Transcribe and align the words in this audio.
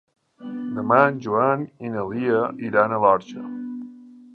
Demà 0.77 0.97
en 1.11 1.21
Joan 1.27 1.67
i 1.85 1.95
na 1.99 2.09
Lia 2.15 2.43
iran 2.71 2.97
a 3.01 3.05
l'Orxa. 3.07 3.49